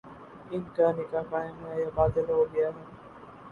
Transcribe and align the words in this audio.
ان 0.51 0.63
کا 0.75 0.87
نکاح 0.91 1.23
قائم 1.29 1.65
ہے 1.67 1.79
یا 1.81 1.89
باطل 1.95 2.29
ہو 2.29 2.43
گیا 2.53 2.67
ہے؟ 2.67 2.83